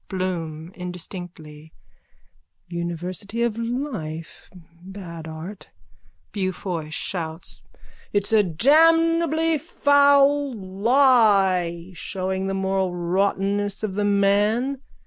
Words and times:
BLOOM: 0.07 0.71
(Indistinctly.) 0.73 1.73
University 2.67 3.43
of 3.43 3.55
life. 3.55 4.49
Bad 4.81 5.27
art. 5.27 5.69
BEAUFOY: 6.31 6.89
(Shouts.) 6.89 7.61
It's 8.11 8.33
a 8.33 8.41
damnably 8.41 9.59
foul 9.59 10.55
lie, 10.55 11.91
showing 11.93 12.47
the 12.47 12.55
moral 12.55 12.95
rottenness 12.95 13.83
of 13.83 13.93
the 13.93 14.03
man! 14.05 14.81